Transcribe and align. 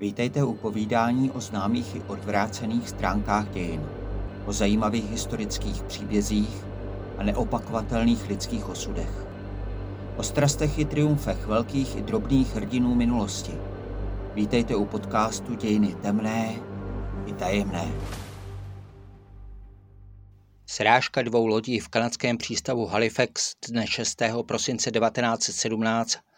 Vítejte 0.00 0.44
u 0.44 0.54
povídání 0.54 1.30
o 1.30 1.40
známých 1.40 1.96
i 1.96 2.02
odvrácených 2.06 2.88
stránkách 2.88 3.50
dějin, 3.50 3.82
o 4.46 4.52
zajímavých 4.52 5.10
historických 5.10 5.82
příbězích 5.82 6.64
a 7.18 7.22
neopakovatelných 7.22 8.28
lidských 8.28 8.68
osudech. 8.68 9.26
O 10.16 10.22
strastech 10.22 10.78
i 10.78 10.84
triumfech 10.84 11.46
velkých 11.46 11.96
i 11.96 12.02
drobných 12.02 12.54
hrdinů 12.54 12.94
minulosti. 12.94 13.52
Vítejte 14.34 14.76
u 14.76 14.84
podcastu 14.84 15.54
Dějiny 15.54 15.94
temné 15.94 16.54
i 17.26 17.32
tajemné. 17.32 17.92
Srážka 20.66 21.22
dvou 21.22 21.46
lodí 21.46 21.80
v 21.80 21.88
kanadském 21.88 22.38
přístavu 22.38 22.86
Halifax 22.86 23.54
dne 23.68 23.86
6. 23.86 24.22
prosince 24.46 24.90
1917 24.90 26.29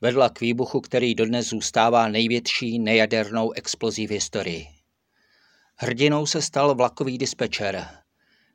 vedla 0.00 0.28
k 0.28 0.40
výbuchu, 0.40 0.80
který 0.80 1.14
dodnes 1.14 1.48
zůstává 1.48 2.08
největší 2.08 2.78
nejadernou 2.78 3.52
explozí 3.52 4.06
v 4.06 4.10
historii. 4.10 4.66
Hrdinou 5.76 6.26
se 6.26 6.42
stal 6.42 6.74
vlakový 6.74 7.18
dispečer, 7.18 7.88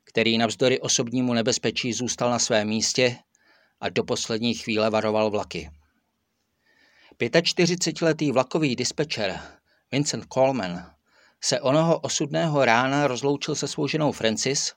který 0.04 0.38
navzdory 0.38 0.80
osobnímu 0.80 1.34
nebezpečí 1.34 1.92
zůstal 1.92 2.30
na 2.30 2.38
svém 2.38 2.68
místě 2.68 3.16
a 3.80 3.88
do 3.88 4.04
poslední 4.04 4.54
chvíle 4.54 4.90
varoval 4.90 5.30
vlaky. 5.30 5.70
45-letý 7.20 8.32
vlakový 8.32 8.76
dispečer 8.76 9.40
Vincent 9.92 10.24
Coleman 10.32 10.90
se 11.40 11.60
onoho 11.60 11.98
osudného 11.98 12.64
rána 12.64 13.06
rozloučil 13.06 13.54
se 13.54 13.68
svou 13.68 13.86
ženou 13.86 14.12
Francis, 14.12 14.72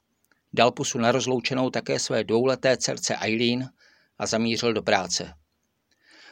dal 0.53 0.72
pusu 0.72 0.97
na 0.97 1.11
rozloučenou 1.11 1.70
také 1.70 2.00
své 2.00 2.23
dvouleté 2.23 2.77
dcerce 2.77 3.16
Eileen 3.16 3.70
a 4.17 4.25
zamířil 4.25 4.73
do 4.73 4.81
práce. 4.81 5.34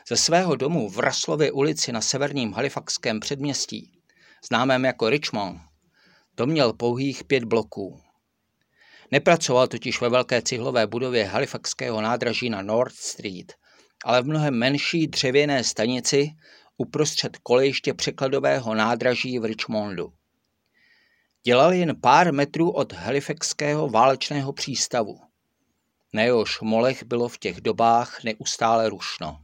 Ze 0.09 0.17
svého 0.17 0.55
domu 0.55 0.89
v 0.89 0.99
Raslově 0.99 1.52
ulici 1.52 1.91
na 1.91 2.02
severním 2.02 2.53
Halifaxském 2.53 3.20
předměstí, 3.20 3.99
známém 4.48 4.85
jako 4.85 5.09
Richmond, 5.09 5.62
to 6.35 6.46
měl 6.46 6.73
pouhých 6.73 7.23
pět 7.23 7.43
bloků. 7.43 8.01
Nepracoval 9.12 9.68
totiž 9.68 10.01
ve 10.01 10.09
velké 10.09 10.41
cihlové 10.41 10.87
budově 10.87 11.26
Halifaxského 11.26 12.01
nádraží 12.01 12.49
na 12.49 12.62
North 12.62 12.96
Street, 12.96 13.54
ale 14.05 14.21
v 14.21 14.26
mnohem 14.26 14.54
menší 14.54 15.07
dřevěné 15.07 15.63
stanici 15.63 16.31
uprostřed 16.77 17.37
kolejiště 17.37 17.93
překladového 17.93 18.76
nádraží 18.76 19.40
v 19.40 19.46
Richmondu. 19.46 20.13
Dělal 21.43 21.74
jen 21.74 22.01
pár 22.01 22.34
metrů 22.34 22.71
od 22.71 22.93
Halifaxského 22.93 23.90
válečného 23.90 24.54
přístavu. 24.54 25.20
Na 26.13 26.21
jehož 26.21 26.62
molech 26.62 27.04
bylo 27.04 27.29
v 27.29 27.37
těch 27.37 27.62
dobách 27.62 28.24
neustále 28.24 28.90
rušno. 28.90 29.40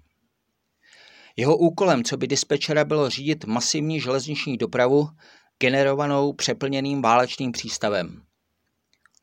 Jeho 1.39 1.57
úkolem, 1.57 2.03
co 2.03 2.17
by 2.17 2.27
dispečera, 2.27 2.85
bylo 2.85 3.09
řídit 3.09 3.45
masivní 3.45 4.01
železniční 4.01 4.57
dopravu 4.57 5.09
generovanou 5.59 6.33
přeplněným 6.33 7.01
válečným 7.01 7.51
přístavem. 7.51 8.21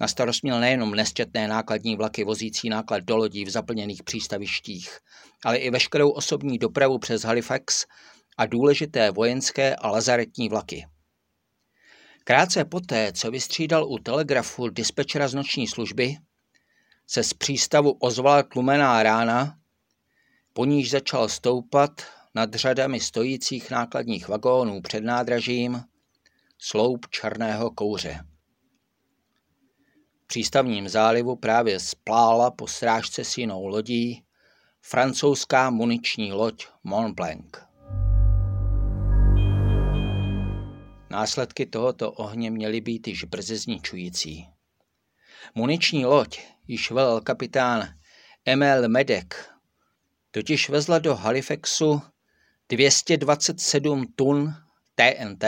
Na 0.01 0.09
starost 0.09 0.43
měl 0.43 0.61
nejenom 0.61 0.95
nesčetné 0.95 1.49
nákladní 1.49 1.97
vlaky 1.97 2.25
vozící 2.25 2.69
náklad 2.69 3.05
do 3.05 3.17
lodí 3.17 3.45
v 3.45 3.51
zaplněných 3.51 4.03
přístavištích, 4.03 4.99
ale 5.45 5.57
i 5.57 5.71
veškerou 5.71 6.11
osobní 6.11 6.59
dopravu 6.59 6.99
přes 6.99 7.23
Halifax 7.23 7.87
a 8.39 8.47
důležité 8.47 9.11
vojenské 9.11 9.77
a 9.77 9.91
lazaretní 9.91 10.49
vlaky. 10.49 10.87
Krátce 12.25 12.65
poté, 12.65 13.13
co 13.13 13.31
vystřídal 13.31 13.85
u 13.93 13.99
telegrafu 13.99 14.69
dispečera 14.69 15.29
z 15.29 15.35
noční 15.35 15.67
služby, 15.67 16.17
se 17.07 17.23
z 17.23 17.33
přístavu 17.33 17.91
ozvala 17.91 18.43
tlumená 18.43 19.03
rána, 19.03 19.59
po 20.57 20.65
níž 20.65 20.91
začal 20.91 21.29
stoupat 21.29 22.03
nad 22.35 22.55
řadami 22.55 23.01
stojících 23.01 23.71
nákladních 23.71 24.29
vagónů 24.29 24.83
před 24.83 25.01
nádražím 25.01 25.83
sloup 26.59 27.07
černého 27.11 27.71
kouře. 27.71 28.21
V 30.25 30.27
přístavním 30.27 30.89
zálivu 30.89 31.37
právě 31.37 31.81
splála 31.81 32.51
po 32.51 32.67
strážce 32.67 33.25
s 33.25 33.39
jinou 33.39 33.67
lodí 33.67 34.25
francouzská 34.81 35.71
muniční 35.71 36.33
loď 36.33 36.67
Mont 36.85 37.15
Blanc. 37.15 37.57
Následky 41.11 41.67
tohoto 41.67 42.13
ohně 42.13 42.51
měly 42.51 42.81
být 42.81 43.09
již 43.09 43.25
brzy 43.25 43.57
zničující. 43.57 44.49
Muniční 45.55 46.07
loď 46.07 46.41
již 46.69 46.91
velel 46.91 47.21
kapitán 47.21 47.89
Emil 48.47 48.89
Medek, 48.89 49.56
totiž 50.37 50.69
vezla 50.69 50.99
do 50.99 51.17
Halifaxu 51.17 52.03
227 52.69 54.07
tun 54.17 54.55
TNT, 54.95 55.45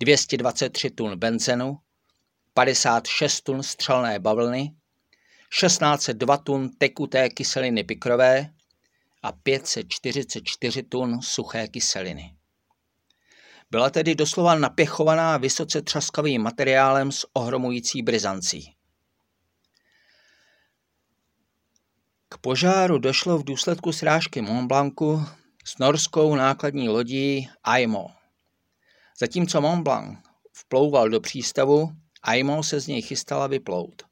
223 0.00 0.90
tun 0.90 1.18
benzenu, 1.18 1.78
56 2.54 3.40
tun 3.40 3.62
střelné 3.62 4.18
bavlny, 4.18 4.74
1602 5.60 6.36
tun 6.36 6.70
tekuté 6.78 7.28
kyseliny 7.28 7.84
pikrové 7.84 8.50
a 9.22 9.32
544 9.32 10.82
tun 10.82 11.22
suché 11.22 11.68
kyseliny. 11.68 12.36
Byla 13.70 13.90
tedy 13.90 14.14
doslova 14.14 14.54
napěchovaná 14.54 15.36
vysoce 15.36 15.82
třaskavým 15.82 16.42
materiálem 16.42 17.12
s 17.12 17.26
ohromující 17.32 18.02
brizancí. 18.02 18.73
K 22.34 22.38
požáru 22.38 22.98
došlo 22.98 23.38
v 23.38 23.44
důsledku 23.44 23.92
srážky 23.92 24.42
Montblancu 24.42 25.22
s 25.64 25.78
norskou 25.78 26.34
nákladní 26.34 26.88
lodí 26.88 27.48
Aimo. 27.64 28.06
Zatímco 29.20 29.60
Montblanc 29.60 30.18
vplouval 30.52 31.08
do 31.08 31.20
přístavu, 31.20 31.92
Aimo 32.22 32.62
se 32.62 32.80
z 32.80 32.86
něj 32.86 33.02
chystala 33.02 33.46
vyplout. 33.46 34.02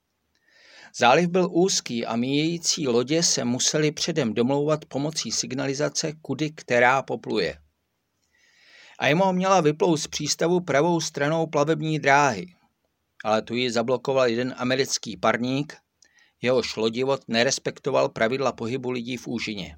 Záliv 0.96 1.28
byl 1.28 1.48
úzký 1.52 2.06
a 2.06 2.16
míjející 2.16 2.88
lodě 2.88 3.22
se 3.22 3.44
museli 3.44 3.92
předem 3.92 4.34
domlouvat 4.34 4.84
pomocí 4.84 5.30
signalizace, 5.30 6.12
kudy 6.22 6.50
která 6.50 7.02
popluje. 7.02 7.58
Aimo 8.98 9.32
měla 9.32 9.60
vyplout 9.60 9.96
z 9.96 10.06
přístavu 10.06 10.60
pravou 10.60 11.00
stranou 11.00 11.46
plavební 11.46 11.98
dráhy, 11.98 12.54
ale 13.24 13.42
tu 13.42 13.54
ji 13.54 13.70
zablokoval 13.70 14.26
jeden 14.26 14.54
americký 14.58 15.16
parník, 15.16 15.76
jehož 16.42 16.76
lodivod 16.76 17.20
nerespektoval 17.28 18.08
pravidla 18.08 18.52
pohybu 18.52 18.90
lidí 18.90 19.16
v 19.16 19.26
úžině. 19.26 19.76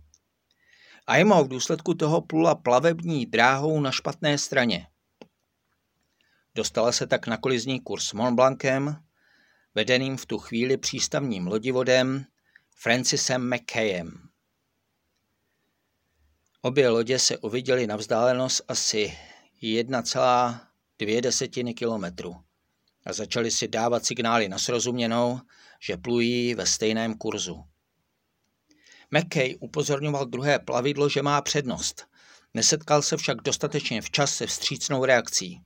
Aimo 1.06 1.44
v 1.44 1.48
důsledku 1.48 1.94
toho 1.94 2.20
plula 2.20 2.54
plavební 2.54 3.26
dráhou 3.26 3.80
na 3.80 3.92
špatné 3.92 4.38
straně. 4.38 4.86
Dostala 6.54 6.92
se 6.92 7.06
tak 7.06 7.26
na 7.26 7.36
kolizní 7.36 7.80
kurz 7.80 8.12
Montblancem, 8.12 8.96
vedeným 9.74 10.16
v 10.16 10.26
tu 10.26 10.38
chvíli 10.38 10.76
přístavním 10.76 11.46
lodivodem 11.46 12.24
Francisem 12.76 13.54
McKayem. 13.54 14.28
Obě 16.62 16.88
lodě 16.88 17.18
se 17.18 17.38
uviděly 17.38 17.86
na 17.86 17.96
vzdálenost 17.96 18.62
asi 18.68 19.18
1,2 19.62 21.20
desetiny 21.20 21.74
kilometru 21.74 22.44
a 23.04 23.12
začali 23.12 23.50
si 23.50 23.68
dávat 23.68 24.04
signály 24.04 24.48
na 24.48 24.58
srozuměnou, 24.58 25.40
že 25.80 25.96
plují 25.96 26.54
ve 26.54 26.66
stejném 26.66 27.14
kurzu. 27.14 27.64
McKay 29.10 29.54
upozorňoval 29.60 30.26
druhé 30.26 30.58
plavidlo, 30.58 31.08
že 31.08 31.22
má 31.22 31.42
přednost. 31.42 32.06
Nesetkal 32.54 33.02
se 33.02 33.16
však 33.16 33.42
dostatečně 33.42 34.02
včas 34.02 34.34
se 34.34 34.46
vstřícnou 34.46 35.04
reakcí. 35.04 35.60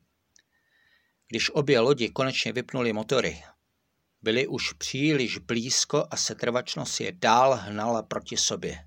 Když 1.28 1.50
obě 1.50 1.80
lodi 1.80 2.08
konečně 2.08 2.52
vypnuly 2.52 2.92
motory, 2.92 3.42
byly 4.22 4.46
už 4.46 4.72
příliš 4.72 5.38
blízko 5.38 6.06
a 6.10 6.16
setrvačnost 6.16 7.00
je 7.00 7.12
dál 7.12 7.54
hnala 7.62 8.02
proti 8.02 8.36
sobě. 8.36 8.78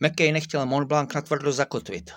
McKay 0.00 0.32
nechtěl 0.32 0.66
Mont 0.66 0.88
Blanc 0.88 1.14
natvrdo 1.14 1.52
zakotvit, 1.52 2.10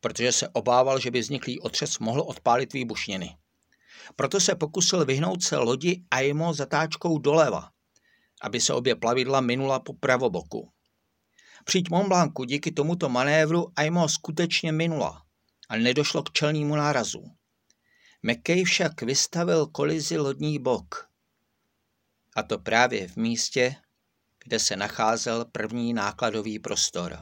protože 0.00 0.32
se 0.32 0.48
obával, 0.48 1.00
že 1.00 1.10
by 1.10 1.20
vzniklý 1.20 1.60
otřes 1.60 1.98
mohl 1.98 2.20
odpálit 2.20 2.72
výbušniny. 2.72 3.36
Proto 4.16 4.40
se 4.40 4.54
pokusil 4.54 5.04
vyhnout 5.04 5.42
se 5.42 5.56
lodi 5.56 6.04
Aimo 6.10 6.54
zatáčkou 6.54 7.18
doleva, 7.18 7.70
aby 8.42 8.60
se 8.60 8.74
obě 8.74 8.96
plavidla 8.96 9.40
minula 9.40 9.80
po 9.80 9.92
pravoboku. 9.92 10.72
Přijď 11.64 11.90
Mont 11.90 12.08
Blancu 12.08 12.44
díky 12.44 12.72
tomuto 12.72 13.08
manévru 13.08 13.72
Aimo 13.76 14.08
skutečně 14.08 14.72
minula 14.72 15.22
a 15.68 15.76
nedošlo 15.76 16.22
k 16.22 16.32
čelnímu 16.32 16.76
nárazu. 16.76 17.24
McKay 18.22 18.64
však 18.64 19.02
vystavil 19.02 19.66
kolizi 19.66 20.18
lodní 20.18 20.58
bok. 20.58 21.08
A 22.36 22.42
to 22.42 22.58
právě 22.58 23.08
v 23.08 23.16
místě, 23.16 23.76
kde 24.44 24.58
se 24.58 24.76
nacházel 24.76 25.44
první 25.44 25.92
nákladový 25.92 26.58
prostor. 26.58 27.18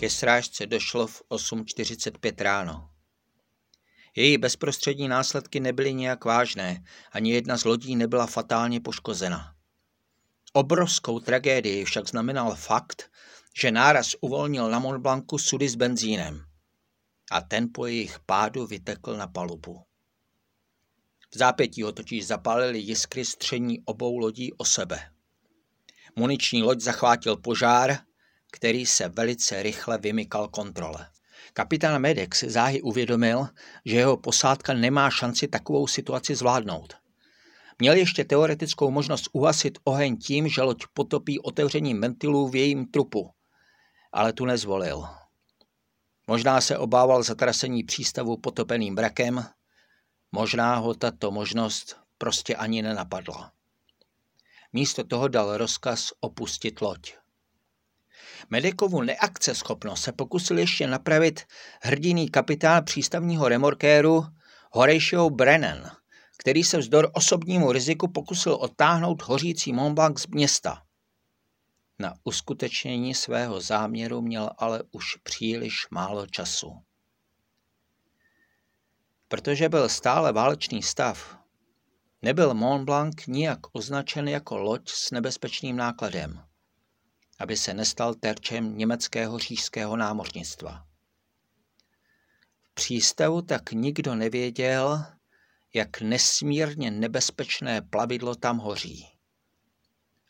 Ke 0.00 0.10
srážce 0.10 0.66
došlo 0.66 1.06
v 1.06 1.22
8.45 1.30 2.42
ráno. 2.42 2.93
Její 4.16 4.38
bezprostřední 4.38 5.08
následky 5.08 5.60
nebyly 5.60 5.94
nijak 5.94 6.24
vážné, 6.24 6.84
ani 7.12 7.32
jedna 7.32 7.56
z 7.56 7.64
lodí 7.64 7.96
nebyla 7.96 8.26
fatálně 8.26 8.80
poškozena. 8.80 9.54
Obrovskou 10.52 11.20
tragédii 11.20 11.84
však 11.84 12.08
znamenal 12.08 12.54
fakt, 12.54 13.10
že 13.60 13.70
náraz 13.70 14.14
uvolnil 14.20 14.70
na 14.70 14.78
Mont 14.78 15.02
Blancu 15.02 15.38
sudy 15.38 15.68
s 15.68 15.74
benzínem 15.74 16.44
a 17.30 17.40
ten 17.40 17.68
po 17.74 17.86
jejich 17.86 18.18
pádu 18.26 18.66
vytekl 18.66 19.16
na 19.16 19.26
palubu. 19.26 19.82
V 21.34 21.38
zápětí 21.38 21.82
ho 21.82 21.92
totiž 21.92 22.26
zapálili 22.26 22.78
jiskry 22.78 23.24
stření 23.24 23.80
obou 23.84 24.18
lodí 24.18 24.52
o 24.52 24.64
sebe. 24.64 25.10
Muniční 26.16 26.62
loď 26.62 26.80
zachvátil 26.80 27.36
požár, 27.36 27.98
který 28.52 28.86
se 28.86 29.08
velice 29.08 29.62
rychle 29.62 29.98
vymykal 29.98 30.48
kontrole. 30.48 31.10
Kapitán 31.56 32.02
Medex 32.02 32.42
záhy 32.42 32.82
uvědomil, 32.82 33.48
že 33.84 33.96
jeho 33.96 34.16
posádka 34.16 34.74
nemá 34.74 35.10
šanci 35.10 35.48
takovou 35.48 35.86
situaci 35.86 36.34
zvládnout. 36.34 36.94
Měl 37.78 37.94
ještě 37.94 38.24
teoretickou 38.24 38.90
možnost 38.90 39.28
uhasit 39.32 39.78
oheň 39.84 40.16
tím, 40.16 40.48
že 40.48 40.62
loď 40.62 40.84
potopí 40.94 41.40
otevřením 41.40 42.00
ventilů 42.00 42.48
v 42.48 42.56
jejím 42.56 42.86
trupu, 42.86 43.30
ale 44.12 44.32
tu 44.32 44.44
nezvolil. 44.44 45.04
Možná 46.26 46.60
se 46.60 46.78
obával 46.78 47.22
zatrasení 47.22 47.84
přístavu 47.84 48.36
potopeným 48.36 48.94
brakem, 48.94 49.44
možná 50.32 50.76
ho 50.76 50.94
tato 50.94 51.30
možnost 51.30 51.96
prostě 52.18 52.56
ani 52.56 52.82
nenapadla. 52.82 53.52
Místo 54.72 55.04
toho 55.04 55.28
dal 55.28 55.56
rozkaz 55.56 56.12
opustit 56.20 56.80
loď. 56.80 57.23
Medekovu 58.50 59.02
neakceschopnost 59.02 60.02
se 60.02 60.12
pokusil 60.12 60.58
ještě 60.58 60.86
napravit 60.86 61.40
hrdiný 61.82 62.30
kapitán 62.30 62.84
přístavního 62.84 63.48
remorkéru 63.48 64.24
Horejšího 64.70 65.30
Brennan, 65.30 65.90
který 66.38 66.64
se 66.64 66.78
vzdor 66.78 67.10
osobnímu 67.12 67.72
riziku 67.72 68.08
pokusil 68.08 68.54
odtáhnout 68.54 69.22
hořící 69.22 69.72
Montblanc 69.72 70.20
z 70.20 70.26
města. 70.26 70.82
Na 71.98 72.14
uskutečnění 72.24 73.14
svého 73.14 73.60
záměru 73.60 74.22
měl 74.22 74.50
ale 74.58 74.82
už 74.92 75.04
příliš 75.22 75.74
málo 75.90 76.26
času. 76.26 76.72
Protože 79.28 79.68
byl 79.68 79.88
stále 79.88 80.32
válečný 80.32 80.82
stav, 80.82 81.38
nebyl 82.22 82.54
Mont 82.54 82.84
Blanc 82.84 83.26
nijak 83.26 83.58
označen 83.72 84.28
jako 84.28 84.58
loď 84.58 84.88
s 84.88 85.10
nebezpečným 85.10 85.76
nákladem, 85.76 86.44
aby 87.44 87.56
se 87.56 87.74
nestal 87.74 88.14
terčem 88.14 88.78
německého 88.78 89.38
říšského 89.38 89.96
námořnictva. 89.96 90.86
V 92.62 92.74
přístavu 92.74 93.42
tak 93.42 93.72
nikdo 93.72 94.14
nevěděl, 94.14 95.04
jak 95.74 96.00
nesmírně 96.00 96.90
nebezpečné 96.90 97.82
plavidlo 97.82 98.34
tam 98.34 98.58
hoří. 98.58 99.08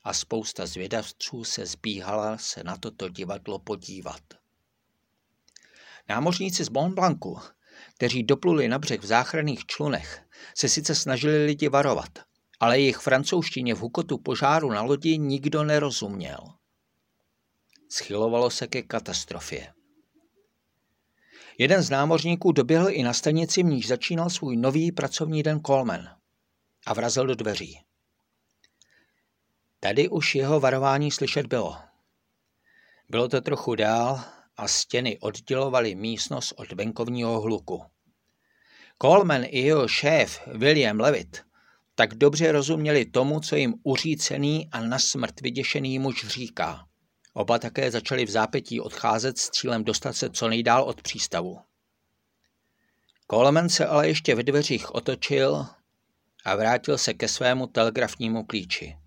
A 0.04 0.12
spousta 0.12 0.66
zvědavců 0.66 1.44
se 1.44 1.66
zbíhala 1.66 2.38
se 2.38 2.64
na 2.64 2.76
toto 2.76 3.08
divadlo 3.08 3.58
podívat. 3.58 4.22
Námořníci 6.08 6.64
z 6.64 6.68
Mont 6.68 6.94
Blancu, 6.94 7.38
kteří 7.94 8.22
dopluli 8.22 8.68
na 8.68 8.78
břeh 8.78 9.00
v 9.00 9.06
záchranných 9.06 9.66
člunech, 9.66 10.22
se 10.54 10.68
sice 10.68 10.94
snažili 10.94 11.44
lidi 11.44 11.68
varovat, 11.68 12.18
ale 12.60 12.80
jejich 12.80 12.96
francouzštině 12.96 13.74
v 13.74 13.78
hukotu 13.78 14.18
požáru 14.18 14.70
na 14.70 14.82
lodi 14.82 15.18
nikdo 15.18 15.64
nerozuměl. 15.64 16.54
Schylovalo 17.94 18.50
se 18.50 18.66
ke 18.66 18.82
katastrofě. 18.82 19.72
Jeden 21.58 21.82
z 21.82 21.90
námořníků 21.90 22.52
doběhl 22.52 22.90
i 22.90 23.02
na 23.02 23.12
stanici, 23.12 23.62
v 23.62 23.66
níž 23.66 23.88
začínal 23.88 24.30
svůj 24.30 24.56
nový 24.56 24.92
pracovní 24.92 25.42
den 25.42 25.60
Coleman 25.60 26.08
a 26.86 26.94
vrazil 26.94 27.26
do 27.26 27.34
dveří. 27.34 27.80
Tady 29.80 30.08
už 30.08 30.34
jeho 30.34 30.60
varování 30.60 31.10
slyšet 31.10 31.46
bylo. 31.46 31.76
Bylo 33.08 33.28
to 33.28 33.40
trochu 33.40 33.74
dál 33.74 34.24
a 34.56 34.68
stěny 34.68 35.18
oddělovaly 35.18 35.94
místnost 35.94 36.52
od 36.56 36.72
venkovního 36.72 37.40
hluku. 37.40 37.84
Coleman 39.02 39.42
i 39.44 39.58
jeho 39.58 39.88
šéf 39.88 40.40
William 40.46 41.00
Levitt 41.00 41.42
tak 41.94 42.14
dobře 42.14 42.52
rozuměli 42.52 43.04
tomu, 43.04 43.40
co 43.40 43.56
jim 43.56 43.74
uřícený 43.82 44.68
a 44.72 44.80
na 44.80 44.98
smrt 44.98 45.40
vyděšený 45.40 45.98
muž 45.98 46.26
říká. 46.26 46.86
Oba 47.36 47.58
také 47.58 47.90
začali 47.90 48.24
v 48.24 48.30
zápětí 48.30 48.80
odcházet 48.80 49.38
s 49.38 49.50
cílem 49.50 49.84
dostat 49.84 50.12
se 50.12 50.30
co 50.30 50.48
nejdál 50.48 50.82
od 50.82 51.02
přístavu. 51.02 51.58
Coleman 53.30 53.68
se 53.68 53.86
ale 53.86 54.08
ještě 54.08 54.34
ve 54.34 54.42
dveřích 54.42 54.94
otočil 54.94 55.66
a 56.44 56.56
vrátil 56.56 56.98
se 56.98 57.14
ke 57.14 57.28
svému 57.28 57.66
telegrafnímu 57.66 58.44
klíči. 58.44 58.98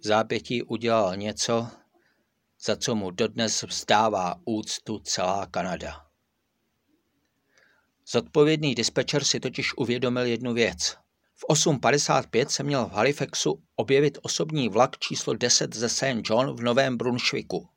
V 0.00 0.06
zápětí 0.06 0.62
udělal 0.62 1.16
něco, 1.16 1.68
za 2.64 2.76
co 2.76 2.94
mu 2.94 3.10
dodnes 3.10 3.62
vzdává 3.62 4.40
úctu 4.44 4.98
celá 4.98 5.46
Kanada. 5.46 6.06
Zodpovědný 8.06 8.74
dispečer 8.74 9.24
si 9.24 9.40
totiž 9.40 9.76
uvědomil 9.76 10.24
jednu 10.24 10.54
věc. 10.54 10.96
V 11.40 11.44
8.55 11.44 12.46
se 12.46 12.62
měl 12.62 12.86
v 12.86 12.92
Halifaxu 12.92 13.62
objevit 13.76 14.18
osobní 14.22 14.68
vlak 14.68 14.98
číslo 14.98 15.34
10 15.34 15.74
ze 15.74 15.88
St. 15.88 16.22
John 16.24 16.56
v 16.56 16.60
Novém 16.60 16.96
Brunšviku. 16.96 17.68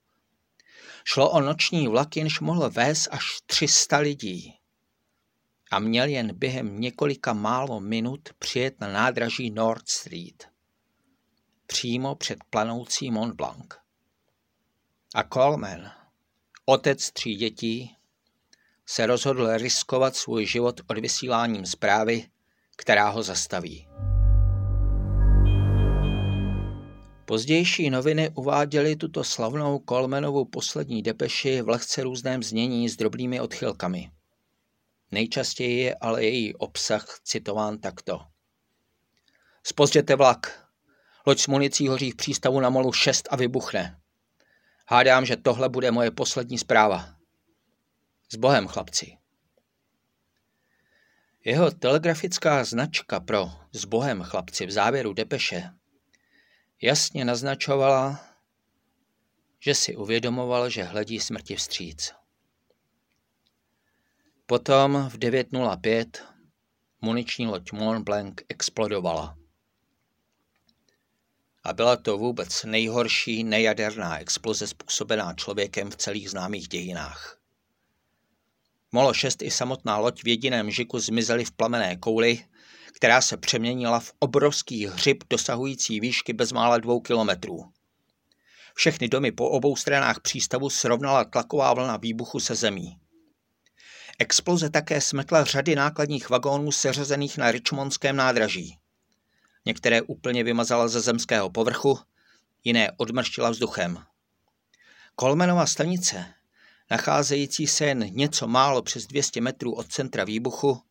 Šlo 1.04 1.30
o 1.32 1.42
noční 1.42 1.88
vlak, 1.88 2.18
jenž 2.18 2.40
mohl 2.40 2.70
vést 2.70 3.08
až 3.12 3.26
300 3.46 3.98
lidí. 3.98 4.54
A 5.72 5.80
měl 5.80 6.08
jen 6.08 6.36
během 6.36 6.80
několika 6.80 7.34
málo 7.34 7.80
minut 7.80 8.30
přijet 8.40 8.80
na 8.80 8.88
nádraží 8.88 9.50
North 9.50 9.90
Street. 9.90 10.48
Přímo 11.68 12.16
před 12.16 12.40
planoucí 12.50 13.12
Mont 13.12 13.36
Blanc. 13.36 13.66
A 15.16 15.24
Coleman, 15.24 15.92
otec 16.66 17.12
tří 17.12 17.36
dětí, 17.36 17.96
se 18.86 19.06
rozhodl 19.06 19.58
riskovat 19.58 20.16
svůj 20.16 20.46
život 20.46 20.82
odvysíláním 20.88 21.66
zprávy, 21.66 22.30
která 22.78 23.10
ho 23.10 23.24
zastaví. 23.24 23.88
Pozdější 27.26 27.90
noviny 27.90 28.30
uváděly 28.36 28.96
tuto 28.96 29.24
slavnou 29.24 29.80
Kolmenovu 29.80 30.46
poslední 30.46 31.02
depeši 31.02 31.62
v 31.62 31.70
lehce 31.70 32.04
různém 32.04 32.44
znění 32.44 32.90
s 32.90 32.96
drobnými 32.96 33.42
odchylkami. 33.42 34.12
Nejčastěji 35.12 35.80
je 35.80 35.96
ale 35.96 36.24
její 36.24 36.56
obsah 36.56 37.20
citován 37.24 37.78
takto. 37.78 38.20
Spozděte 39.64 40.16
vlak. 40.16 40.70
Loď 41.28 41.40
s 41.40 41.48
municí 41.48 41.88
hoří 41.88 42.12
v 42.12 42.16
přístavu 42.16 42.60
na 42.60 42.70
molu 42.70 42.94
6 42.94 43.28
a 43.32 43.36
vybuchne. 43.36 44.00
Hádám, 44.88 45.26
že 45.26 45.38
tohle 45.38 45.70
bude 45.70 45.92
moje 45.92 46.12
poslední 46.12 46.58
zpráva. 46.58 47.10
S 48.32 48.36
Bohem, 48.36 48.68
chlapci. 48.68 49.18
Jeho 51.46 51.72
telegrafická 51.72 52.64
značka 52.64 53.20
pro 53.20 53.52
S 53.72 53.86
Bohem, 53.86 54.24
chlapci 54.24 54.66
v 54.66 54.72
závěru 54.72 55.14
depeše 55.14 55.74
jasně 56.82 57.26
naznačovala, 57.26 58.26
že 59.60 59.76
si 59.76 59.96
uvědomoval, 59.96 60.70
že 60.70 60.84
hledí 60.84 61.20
smrti 61.20 61.56
vstříc. 61.56 62.12
Potom 64.46 65.10
v 65.10 65.18
9.05 65.18 66.08
muniční 67.02 67.48
loď 67.48 67.72
Mont 67.72 68.06
Blanc 68.06 68.34
explodovala. 68.50 69.38
A 71.64 71.74
byla 71.74 71.96
to 71.96 72.18
vůbec 72.18 72.64
nejhorší 72.64 73.44
nejaderná 73.44 74.20
exploze 74.20 74.68
způsobená 74.68 75.34
člověkem 75.34 75.92
v 75.92 75.96
celých 75.96 76.30
známých 76.30 76.68
dějinách. 76.68 77.43
Molo 78.96 79.14
6 79.14 79.42
i 79.42 79.52
samotná 79.52 79.98
loď 79.98 80.24
v 80.24 80.28
jediném 80.28 80.72
žiku 80.72 81.00
zmizely 81.00 81.46
v 81.46 81.52
plamené 81.52 81.98
kouli, 81.98 82.46
která 82.96 83.22
se 83.22 83.38
přeměnila 83.38 84.00
v 84.00 84.14
obrovský 84.20 84.88
hřib 84.88 85.24
dosahující 85.30 86.00
výšky 86.00 86.34
bezmála 86.34 86.78
dvou 86.78 87.00
kilometrů. 87.00 87.72
Všechny 88.76 89.08
domy 89.08 89.32
po 89.32 89.50
obou 89.50 89.76
stranách 89.76 90.20
přístavu 90.20 90.70
srovnala 90.70 91.24
tlaková 91.26 91.74
vlna 91.74 91.98
výbuchu 91.98 92.40
se 92.40 92.56
zemí. 92.56 92.98
Exploze 94.20 94.70
také 94.70 95.02
smetla 95.02 95.44
řady 95.44 95.76
nákladních 95.76 96.30
vagónů 96.30 96.72
seřazených 96.72 97.38
na 97.38 97.52
Richmondském 97.52 98.16
nádraží. 98.16 98.78
Některé 99.66 100.02
úplně 100.02 100.44
vymazala 100.44 100.88
ze 100.88 101.02
zemského 101.02 101.50
povrchu, 101.50 102.00
jiné 102.64 102.92
odmrštila 102.98 103.50
vzduchem. 103.50 104.04
Kolmenova 105.16 105.66
stanice, 105.66 106.34
nacházející 106.94 107.68
se 107.68 107.86
jen 107.86 108.00
něco 108.00 108.48
málo 108.48 108.82
přes 108.82 109.08
200 109.08 109.42
metrů 109.42 109.74
od 109.74 109.88
centra 109.88 110.24
výbuchu, 110.24 110.82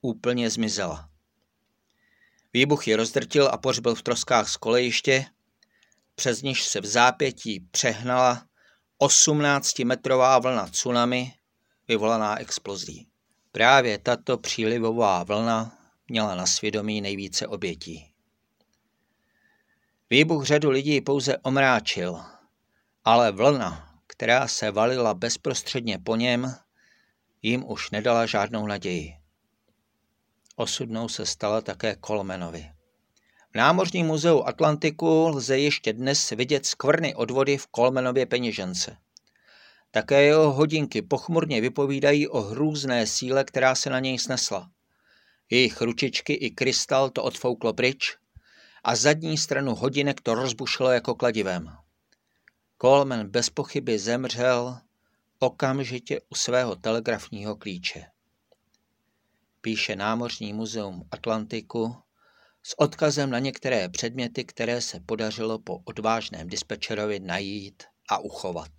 úplně 0.00 0.50
zmizela. 0.50 1.08
Výbuch 2.52 2.88
ji 2.88 2.94
rozdrtil 2.94 3.48
a 3.52 3.58
pořbil 3.58 3.94
v 3.94 4.02
troskách 4.02 4.48
z 4.48 4.56
kolejiště, 4.56 5.26
přes 6.14 6.42
něž 6.42 6.64
se 6.64 6.80
v 6.80 6.86
zápětí 6.86 7.60
přehnala 7.70 8.46
18-metrová 9.00 10.42
vlna 10.42 10.66
tsunami 10.68 11.32
vyvolaná 11.88 12.40
explozí. 12.40 13.06
Právě 13.52 13.98
tato 13.98 14.38
přílivová 14.38 15.24
vlna 15.24 15.78
měla 16.08 16.34
na 16.34 16.46
svědomí 16.46 17.00
nejvíce 17.00 17.46
obětí. 17.46 18.12
Výbuch 20.10 20.44
řadu 20.44 20.70
lidí 20.70 21.00
pouze 21.00 21.38
omráčil 21.38 22.24
ale 23.04 23.32
vlna, 23.32 23.93
která 24.16 24.48
se 24.48 24.70
valila 24.70 25.14
bezprostředně 25.14 25.98
po 25.98 26.16
něm, 26.16 26.54
jim 27.42 27.64
už 27.70 27.90
nedala 27.90 28.26
žádnou 28.26 28.66
naději. 28.66 29.14
Osudnou 30.56 31.08
se 31.08 31.26
stala 31.26 31.60
také 31.60 31.96
Kolmenovi. 31.96 32.70
V 33.52 33.56
Námořním 33.56 34.06
muzeu 34.06 34.42
Atlantiku 34.42 35.28
lze 35.28 35.58
ještě 35.58 35.92
dnes 35.92 36.30
vidět 36.30 36.66
skvrny 36.66 37.14
od 37.14 37.30
vody 37.30 37.58
v 37.58 37.66
Kolmenově 37.66 38.26
peněžence. 38.26 38.96
Také 39.90 40.22
jeho 40.22 40.52
hodinky 40.52 41.02
pochmurně 41.02 41.60
vypovídají 41.60 42.28
o 42.28 42.40
hrůzné 42.40 43.06
síle, 43.06 43.44
která 43.44 43.74
se 43.74 43.90
na 43.90 44.00
něj 44.00 44.18
snesla. 44.18 44.70
Jejich 45.50 45.80
ručičky 45.80 46.32
i 46.32 46.50
krystal 46.50 47.10
to 47.10 47.22
odfouklo 47.22 47.72
pryč 47.72 48.16
a 48.84 48.96
zadní 48.96 49.38
stranu 49.38 49.74
hodinek 49.74 50.20
to 50.20 50.34
rozbušilo 50.34 50.90
jako 50.90 51.14
kladivem. 51.14 51.83
Coleman 52.80 53.28
bez 53.28 53.50
pochyby 53.50 53.98
zemřel 53.98 54.78
okamžitě 55.38 56.20
u 56.28 56.34
svého 56.34 56.76
telegrafního 56.76 57.56
klíče. 57.56 58.06
Píše 59.60 59.96
Námořní 59.96 60.52
muzeum 60.52 61.08
Atlantiku 61.10 61.96
s 62.62 62.78
odkazem 62.78 63.30
na 63.30 63.38
některé 63.38 63.88
předměty, 63.88 64.44
které 64.44 64.80
se 64.80 65.00
podařilo 65.00 65.58
po 65.58 65.78
odvážném 65.84 66.48
dispečerovi 66.48 67.20
najít 67.20 67.82
a 68.10 68.18
uchovat. 68.18 68.70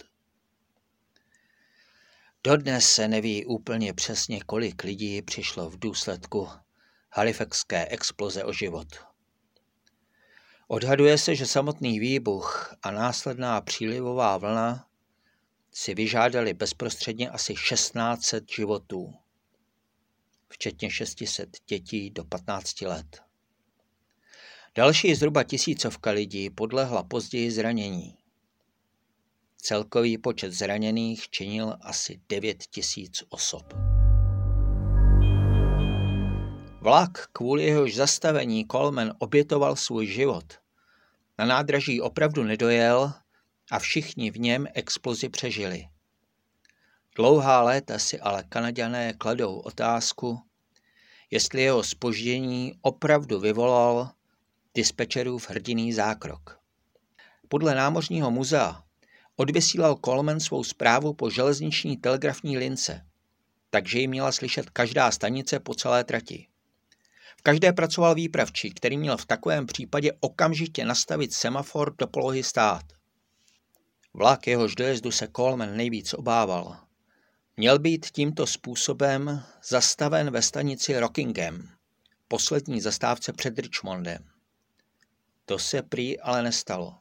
Dodnes 2.43 2.89
se 2.89 3.07
neví 3.07 3.45
úplně 3.45 3.93
přesně, 3.93 4.39
kolik 4.41 4.83
lidí 4.83 5.21
přišlo 5.21 5.69
v 5.69 5.79
důsledku 5.79 6.49
halifaxské 7.11 7.87
exploze 7.87 8.43
o 8.43 8.53
život. 8.53 8.87
Odhaduje 10.67 11.17
se, 11.17 11.35
že 11.35 11.45
samotný 11.45 11.99
výbuch 11.99 12.75
a 12.83 12.91
následná 12.91 13.61
přílivová 13.61 14.37
vlna 14.37 14.87
si 15.71 15.93
vyžádali 15.93 16.53
bezprostředně 16.53 17.29
asi 17.29 17.53
1600 17.53 18.51
životů, 18.51 19.13
včetně 20.49 20.91
600 20.91 21.49
dětí 21.67 22.09
do 22.09 22.23
15 22.23 22.81
let. 22.81 23.21
Další 24.75 25.15
zhruba 25.15 25.43
tisícovka 25.43 26.11
lidí 26.11 26.49
podlehla 26.49 27.03
později 27.03 27.51
zranění. 27.51 28.17
Celkový 29.57 30.17
počet 30.17 30.51
zraněných 30.51 31.29
činil 31.29 31.77
asi 31.81 32.21
9 32.29 32.63
tisíc 32.63 33.23
osob. 33.29 33.73
Vlak, 36.85 37.27
kvůli 37.31 37.63
jehož 37.63 37.95
zastavení 37.95 38.65
Coleman 38.71 39.13
obětoval 39.19 39.75
svůj 39.75 40.07
život. 40.07 40.53
Na 41.37 41.45
nádraží 41.45 42.01
opravdu 42.01 42.43
nedojel 42.43 43.13
a 43.71 43.79
všichni 43.79 44.31
v 44.31 44.39
něm 44.39 44.67
explozi 44.73 45.29
přežili. 45.29 45.87
Dlouhá 47.15 47.61
léta 47.61 47.99
si 47.99 48.19
ale 48.19 48.43
Kanaďané 48.49 49.13
kladou 49.13 49.59
otázku, 49.59 50.41
jestli 51.31 51.61
jeho 51.61 51.83
spoždění 51.83 52.73
opravdu 52.81 53.39
vyvolal 53.39 54.09
dispečerův 54.75 55.49
hrdiný 55.49 55.93
zákrok. 55.93 56.59
Podle 57.47 57.75
námořního 57.75 58.31
muzea 58.31 58.83
odvysílal 59.35 59.95
Coleman 60.05 60.39
svou 60.39 60.63
zprávu 60.63 61.13
po 61.13 61.29
železniční 61.29 61.97
telegrafní 61.97 62.57
lince, 62.57 63.05
takže 63.69 63.99
ji 63.99 64.07
měla 64.07 64.31
slyšet 64.31 64.69
každá 64.69 65.11
stanice 65.11 65.59
po 65.59 65.73
celé 65.73 66.03
trati. 66.03 66.47
Každé 67.45 67.73
pracoval 67.73 68.15
výpravčí, 68.15 68.73
který 68.73 68.97
měl 68.97 69.17
v 69.17 69.25
takovém 69.25 69.65
případě 69.65 70.11
okamžitě 70.19 70.85
nastavit 70.85 71.33
semafor 71.33 71.95
do 71.95 72.07
polohy 72.07 72.43
stát. 72.43 72.83
Vlak 74.13 74.47
jehož 74.47 74.75
dojezdu 74.75 75.11
se 75.11 75.27
Coleman 75.35 75.77
nejvíc 75.77 76.13
obával. 76.13 76.77
Měl 77.57 77.79
být 77.79 78.05
tímto 78.05 78.47
způsobem 78.47 79.43
zastaven 79.67 80.31
ve 80.31 80.41
stanici 80.41 80.99
Rockingham, 80.99 81.69
poslední 82.27 82.81
zastávce 82.81 83.33
před 83.33 83.59
Richmondem. 83.59 84.23
To 85.45 85.59
se 85.59 85.81
prý 85.81 86.19
ale 86.19 86.43
nestalo. 86.43 86.97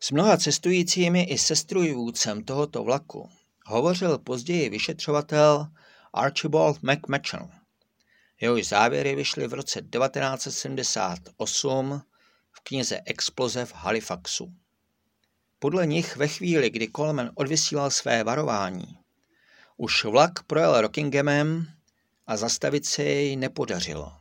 S 0.00 0.10
mnoha 0.10 0.36
cestujícími 0.36 1.22
i 1.22 1.38
se 1.38 1.56
strujvůdcem 1.56 2.44
tohoto 2.44 2.84
vlaku 2.84 3.30
hovořil 3.66 4.18
později 4.18 4.68
vyšetřovatel 4.68 5.66
Archibald 6.12 6.82
McMachon. 6.82 7.63
Jehož 8.40 8.68
závěry 8.68 9.14
vyšly 9.14 9.48
v 9.48 9.54
roce 9.54 9.80
1978 9.80 12.02
v 12.52 12.60
knize 12.60 13.00
Exploze 13.06 13.64
v 13.64 13.74
Halifaxu. 13.74 14.52
Podle 15.58 15.86
nich 15.86 16.16
ve 16.16 16.28
chvíli, 16.28 16.70
kdy 16.70 16.88
Coleman 16.96 17.30
odvysílal 17.34 17.90
své 17.90 18.24
varování, 18.24 18.98
už 19.76 20.04
vlak 20.04 20.42
projel 20.42 20.80
Rockinghamem 20.80 21.66
a 22.26 22.36
zastavit 22.36 22.86
se 22.86 23.02
jej 23.02 23.36
nepodařilo. 23.36 24.12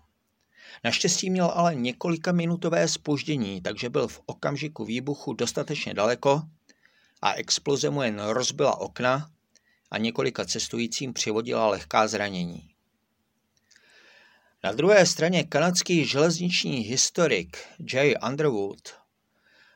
Naštěstí 0.84 1.30
měl 1.30 1.46
ale 1.46 1.76
několika 1.76 2.32
minutové 2.32 2.88
spoždění, 2.88 3.62
takže 3.62 3.90
byl 3.90 4.08
v 4.08 4.22
okamžiku 4.26 4.86
výbuchu 4.86 5.34
dostatečně 5.34 5.94
daleko 5.94 6.42
a 7.22 7.34
exploze 7.34 7.90
mu 7.90 8.02
jen 8.02 8.20
rozbila 8.20 8.78
okna 8.78 9.30
a 9.92 9.98
několika 9.98 10.46
cestujícím 10.46 11.14
přivodila 11.14 11.68
lehká 11.68 12.08
zranění. 12.08 12.73
Na 14.66 14.72
druhé 14.72 15.06
straně 15.06 15.44
kanadský 15.44 16.06
železniční 16.06 16.78
historik 16.78 17.58
Jay 17.94 18.16
Underwood 18.30 18.94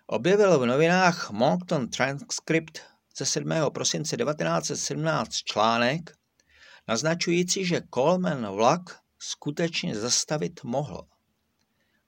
objevil 0.06 0.60
v 0.60 0.66
novinách 0.66 1.32
Moncton 1.32 1.90
Transcript 1.90 2.80
ze 3.18 3.26
7. 3.26 3.50
prosince 3.74 4.18
1917 4.18 5.36
článek, 5.36 6.18
naznačující, 6.88 7.66
že 7.66 7.82
Coleman 7.94 8.56
vlak 8.56 9.00
skutečně 9.20 9.96
zastavit 9.96 10.64
mohl. 10.64 11.08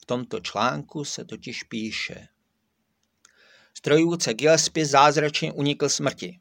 V 0.01 0.05
tomto 0.05 0.39
článku 0.39 1.05
se 1.05 1.25
totiž 1.25 1.63
píše. 1.63 2.27
Strojvůdce 3.73 4.33
Gillespie 4.33 4.85
zázračně 4.85 5.51
unikl 5.51 5.89
smrti. 5.89 6.39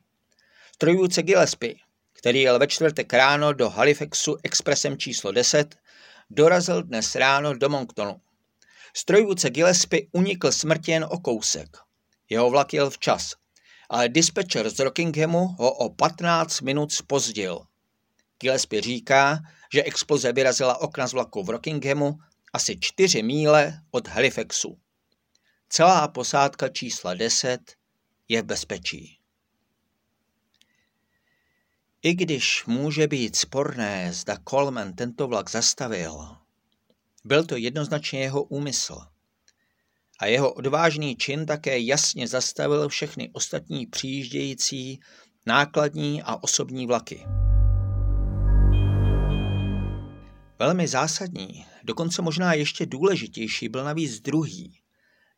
Strojvůdce 0.74 1.22
Gillespie, 1.22 1.74
který 2.12 2.40
jel 2.40 2.58
ve 2.58 2.66
čtvrtek 2.66 3.12
ráno 3.12 3.52
do 3.52 3.70
Halifaxu 3.70 4.36
expresem 4.44 4.98
číslo 4.98 5.32
10, 5.32 5.76
dorazil 6.30 6.82
dnes 6.82 7.14
ráno 7.14 7.54
do 7.54 7.68
Monktonu. 7.68 8.20
Strojvůdce 8.94 9.50
Gillespie 9.50 10.06
unikl 10.12 10.52
smrti 10.52 10.90
jen 10.90 11.06
o 11.10 11.18
kousek. 11.18 11.76
Jeho 12.28 12.50
vlak 12.50 12.72
jel 12.72 12.90
včas, 12.90 13.32
ale 13.88 14.08
dispečer 14.08 14.70
z 14.70 14.78
Rockinghamu 14.78 15.46
ho 15.46 15.72
o 15.72 15.90
15 15.90 16.60
minut 16.60 16.92
spozdil. 16.92 17.60
Gillespie 18.40 18.82
říká, 18.82 19.38
že 19.72 19.82
exploze 19.82 20.32
vyrazila 20.32 20.80
okna 20.80 21.06
z 21.06 21.12
vlaku 21.12 21.42
v 21.42 21.50
Rockinghamu 21.50 22.18
asi 22.52 22.78
4 22.80 23.22
míle 23.22 23.80
od 23.90 24.08
Halifaxu. 24.08 24.78
Celá 25.68 26.08
posádka 26.08 26.68
čísla 26.68 27.14
10 27.14 27.60
je 28.28 28.42
v 28.42 28.44
bezpečí. 28.44 29.17
I 32.08 32.14
když 32.14 32.64
může 32.66 33.06
být 33.06 33.36
sporné, 33.36 34.12
zda 34.12 34.36
Coleman 34.48 34.92
tento 34.92 35.28
vlak 35.28 35.50
zastavil, 35.50 36.36
byl 37.24 37.44
to 37.44 37.56
jednoznačně 37.56 38.20
jeho 38.20 38.42
úmysl. 38.42 38.98
A 40.20 40.26
jeho 40.26 40.52
odvážný 40.52 41.16
čin 41.16 41.46
také 41.46 41.78
jasně 41.78 42.28
zastavil 42.28 42.88
všechny 42.88 43.30
ostatní 43.32 43.86
přijíždějící 43.86 45.00
nákladní 45.46 46.22
a 46.22 46.42
osobní 46.42 46.86
vlaky. 46.86 47.26
Velmi 50.58 50.88
zásadní, 50.88 51.66
dokonce 51.84 52.22
možná 52.22 52.52
ještě 52.52 52.86
důležitější 52.86 53.68
byl 53.68 53.84
navíc 53.84 54.20
druhý, 54.20 54.80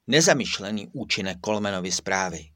nezamýšlený 0.07 0.89
účinek 0.93 1.39
Kolmenovy 1.41 1.93
zprávy. 1.93 2.47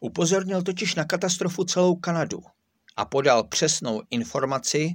Upozornil 0.00 0.62
totiž 0.62 0.94
na 0.94 1.04
katastrofu 1.04 1.64
celou 1.64 1.96
Kanadu 1.96 2.42
a 2.96 3.04
podal 3.04 3.44
přesnou 3.44 4.02
informaci, 4.10 4.94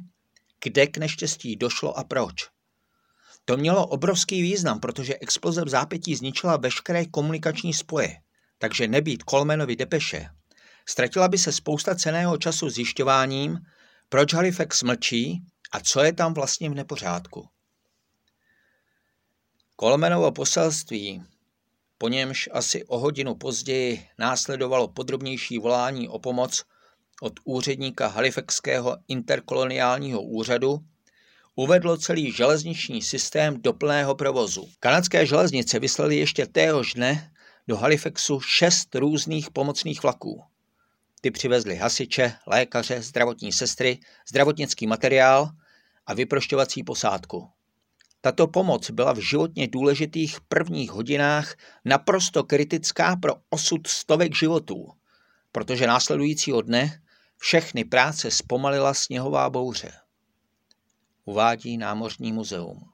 kde 0.64 0.88
k 0.88 0.98
neštěstí 0.98 1.56
došlo 1.56 1.98
a 1.98 2.04
proč. 2.04 2.50
To 3.46 3.58
mělo 3.58 3.88
obrovský 3.88 4.42
význam, 4.42 4.80
protože 4.80 5.18
exploze 5.22 5.66
v 5.66 5.70
zápětí 5.70 6.16
zničila 6.16 6.58
veškeré 6.58 7.06
komunikační 7.06 7.74
spoje, 7.74 8.18
takže 8.58 8.88
nebýt 8.88 9.24
Colmanovi 9.24 9.76
depeše. 9.76 10.30
Ztratila 10.86 11.28
by 11.28 11.38
se 11.38 11.52
spousta 11.52 11.96
ceného 11.96 12.38
času 12.38 12.70
zjišťováním, 12.70 13.58
proč 14.10 14.34
Halifax 14.34 14.84
mlčí 14.84 15.44
a 15.72 15.80
co 15.80 16.04
je 16.04 16.14
tam 16.14 16.34
vlastně 16.34 16.70
v 16.70 16.74
nepořádku. 16.74 17.50
Kolmenovo 19.76 20.32
poselství, 20.32 21.24
po 21.98 22.08
němž 22.08 22.50
asi 22.52 22.86
o 22.86 23.00
hodinu 23.00 23.36
později 23.36 24.08
následovalo 24.20 24.88
podrobnější 24.88 25.58
volání 25.58 26.10
o 26.10 26.20
pomoc 26.20 26.64
od 27.22 27.34
úředníka 27.44 28.08
Halifaxského 28.08 28.98
interkoloniálního 29.08 30.22
úřadu, 30.22 30.80
uvedlo 31.56 31.98
celý 31.98 32.32
železniční 32.32 33.02
systém 33.02 33.62
do 33.62 33.74
plného 33.74 34.16
provozu. 34.16 34.70
Kanadské 34.80 35.26
železnice 35.26 35.80
vyslali 35.80 36.16
ještě 36.16 36.46
téhož 36.46 36.94
dne 36.94 37.32
do 37.68 37.78
Halifaxu 37.78 38.40
šest 38.40 38.96
různých 38.96 39.52
pomocných 39.52 40.04
vlaků. 40.04 40.44
Ty 41.22 41.32
přivezli 41.32 41.76
hasiče, 41.76 42.34
lékaře, 42.48 43.02
zdravotní 43.02 43.52
sestry, 43.52 44.00
zdravotnický 44.30 44.88
materiál 44.88 45.50
a 46.06 46.14
vyprošťovací 46.14 46.84
posádku. 46.84 47.50
Tato 48.22 48.48
pomoc 48.48 48.90
byla 48.92 49.14
v 49.14 49.20
životně 49.20 49.68
důležitých 49.68 50.42
prvních 50.42 50.92
hodinách 50.92 51.56
naprosto 51.86 52.44
kritická 52.44 53.16
pro 53.16 53.36
osud 53.50 53.88
stovek 53.88 54.36
životů, 54.36 54.92
protože 55.52 55.88
následujícího 55.88 56.62
dne 56.62 57.02
všechny 57.40 57.84
práce 57.84 58.32
zpomalila 58.32 58.94
sněhová 58.94 59.50
bouře. 59.50 59.92
Uvádí 61.26 61.78
Námořní 61.78 62.34
muzeum. 62.34 62.92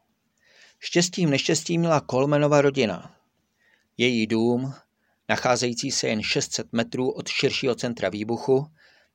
Štěstím 0.79 1.29
neštěstím 1.29 1.81
měla 1.81 2.01
Kolmenova 2.01 2.61
rodina. 2.61 3.15
Její 3.97 4.27
dům, 4.27 4.73
nacházející 5.29 5.91
se 5.91 6.07
jen 6.07 6.23
600 6.23 6.73
metrů 6.73 7.11
od 7.11 7.27
širšího 7.27 7.75
centra 7.75 8.09
výbuchu, 8.09 8.67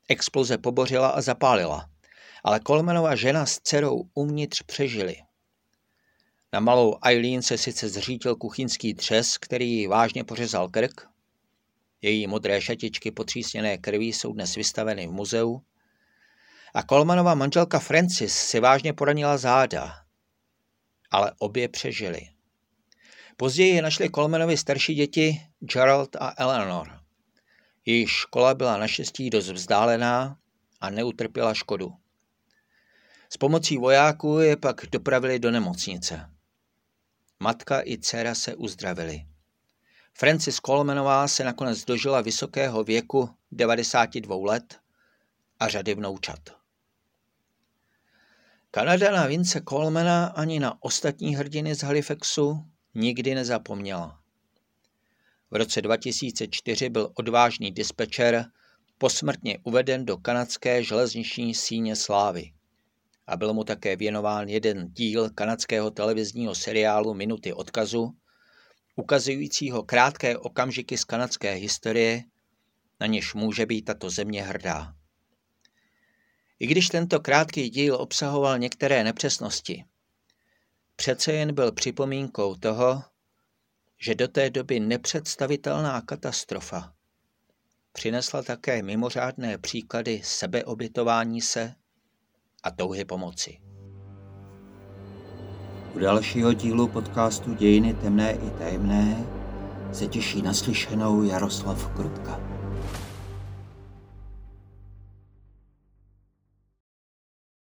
exploze 0.09 0.59
pobořila 0.59 1.09
a 1.09 1.21
zapálila, 1.21 1.91
ale 2.45 2.61
Kolmenova 2.61 3.17
žena 3.17 3.47
s 3.47 3.61
dcerou 3.61 4.03
uvnitř 4.15 4.63
přežili. 4.63 5.17
Na 6.53 6.61
malou 6.61 6.99
Eileen 7.05 7.43
se 7.43 7.59
sice 7.59 7.89
zřítil 7.89 8.37
kuchyňský 8.37 8.95
třes, 8.95 9.39
který 9.39 9.73
ji 9.73 9.87
vážně 9.87 10.25
pořezal 10.25 10.69
krk. 10.69 11.10
Její 12.03 12.27
modré 12.27 12.61
šatičky 12.61 13.11
potřísněné 13.11 13.79
krví 13.79 14.13
jsou 14.13 14.33
dnes 14.33 14.55
vystaveny 14.55 15.07
v 15.07 15.13
muzeu. 15.13 15.63
A 16.75 16.83
Kolmanova 16.83 17.35
manželka 17.35 17.79
Francis 17.79 18.35
si 18.35 18.61
vážně 18.61 18.93
poranila 18.93 19.39
záda, 19.39 19.95
ale 21.11 21.33
obě 21.39 21.69
přežili. 21.69 22.29
Později 23.37 23.75
je 23.75 23.83
našli 23.83 24.09
Kolmanovi 24.09 24.57
starší 24.57 24.95
děti 24.95 25.41
Gerald 25.61 26.17
a 26.17 26.35
Eleanor. 26.37 27.01
Jejich 27.87 28.11
škola 28.11 28.55
byla 28.55 28.77
naštěstí 28.77 29.31
dost 29.31 29.51
vzdálená 29.51 30.39
a 30.81 30.91
neutrpěla 30.91 31.55
škodu. 31.55 31.93
S 33.31 33.37
pomocí 33.37 33.77
vojáků 33.77 34.39
je 34.39 34.57
pak 34.57 34.87
dopravili 34.87 35.39
do 35.39 35.51
nemocnice. 35.51 36.31
Matka 37.41 37.83
i 37.85 37.99
dcera 37.99 38.35
se 38.35 38.55
uzdravili. 38.55 39.30
Francis 40.13 40.57
Colemanová 40.57 41.29
se 41.29 41.45
nakonec 41.45 41.85
dožila 41.85 42.21
vysokého 42.21 42.85
věku 42.85 43.31
92 43.53 44.37
let 44.37 44.79
a 45.61 45.69
řady 45.69 45.95
vnoučat. 45.95 46.41
Kanada 48.71 49.13
na 49.13 49.27
Vince 49.27 49.61
Colemana 49.69 50.27
ani 50.27 50.61
na 50.61 50.83
ostatní 50.83 51.37
hrdiny 51.37 51.75
z 51.75 51.83
Halifaxu 51.83 52.65
nikdy 52.95 53.35
nezapomněla. 53.35 54.21
V 55.51 55.57
roce 55.57 55.83
2004 55.83 56.89
byl 56.89 57.13
odvážný 57.15 57.73
dispečer 57.73 58.45
posmrtně 58.99 59.59
uveden 59.63 60.07
do 60.07 60.17
kanadské 60.17 60.85
železniční 60.85 61.55
síně 61.55 61.97
slávy 61.97 62.53
a 63.27 63.37
byl 63.37 63.55
mu 63.55 63.65
také 63.65 63.97
věnován 63.97 64.49
jeden 64.49 64.89
díl 64.93 65.31
kanadského 65.31 65.91
televizního 65.91 66.55
seriálu 66.55 67.15
Minuty 67.15 67.53
odkazu, 67.53 68.15
ukazujícího 68.97 69.83
krátké 69.83 70.39
okamžiky 70.39 70.99
z 70.99 71.05
kanadské 71.05 71.53
historie, 71.53 72.25
na 73.01 73.07
něž 73.07 73.35
může 73.35 73.67
být 73.67 73.83
tato 73.83 74.11
země 74.11 74.43
hrdá. 74.43 74.95
I 76.59 76.67
když 76.67 76.89
tento 76.89 77.21
krátký 77.21 77.71
díl 77.71 77.95
obsahoval 77.95 78.59
některé 78.59 79.05
nepřesnosti, 79.05 79.85
přece 80.97 81.33
jen 81.33 81.55
byl 81.55 81.73
připomínkou 81.73 82.55
toho, 82.55 83.03
že 83.99 84.15
do 84.15 84.29
té 84.29 84.51
doby 84.51 84.81
nepředstavitelná 84.81 86.01
katastrofa 86.01 86.95
přinesla 87.93 88.43
také 88.43 88.83
mimořádné 88.83 89.59
příklady 89.59 90.23
sebeobětování 90.25 91.41
se 91.41 91.75
a 92.63 92.71
touhy 92.71 93.05
pomoci. 93.05 93.70
U 95.95 95.99
dalšího 95.99 96.53
dílu 96.53 96.89
podcastu 96.89 97.55
Dějiny 97.55 97.95
temné 97.95 98.33
i 98.33 98.51
tajemné 98.51 99.27
se 99.93 100.07
těší 100.07 100.43
naslyšenou 100.43 101.23
Jaroslav 101.23 101.89
Krutka. 101.97 102.50